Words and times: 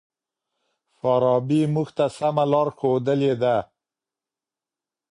فارابي 0.97 1.61
موږ 1.73 1.87
ته 1.97 2.05
سمه 2.17 2.43
لار 2.51 2.67
ښودلې 2.77 3.33
ده. 3.41 3.55